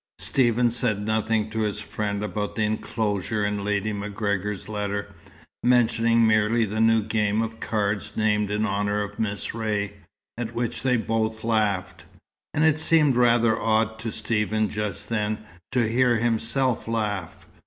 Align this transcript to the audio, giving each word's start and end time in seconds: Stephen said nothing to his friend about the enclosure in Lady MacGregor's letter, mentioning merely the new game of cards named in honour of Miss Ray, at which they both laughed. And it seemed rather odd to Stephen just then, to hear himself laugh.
Stephen 0.17 0.71
said 0.71 0.99
nothing 0.99 1.47
to 1.51 1.59
his 1.59 1.79
friend 1.79 2.23
about 2.23 2.55
the 2.55 2.63
enclosure 2.63 3.45
in 3.45 3.63
Lady 3.63 3.93
MacGregor's 3.93 4.67
letter, 4.67 5.13
mentioning 5.63 6.25
merely 6.25 6.65
the 6.65 6.81
new 6.81 7.03
game 7.03 7.43
of 7.43 7.59
cards 7.59 8.13
named 8.17 8.49
in 8.49 8.65
honour 8.65 9.03
of 9.03 9.19
Miss 9.19 9.53
Ray, 9.53 9.93
at 10.39 10.55
which 10.55 10.81
they 10.81 10.97
both 10.97 11.43
laughed. 11.43 12.05
And 12.55 12.63
it 12.63 12.79
seemed 12.79 13.15
rather 13.15 13.61
odd 13.61 13.99
to 13.99 14.11
Stephen 14.11 14.69
just 14.71 15.07
then, 15.07 15.37
to 15.71 15.87
hear 15.87 16.17
himself 16.17 16.87
laugh. 16.87 17.45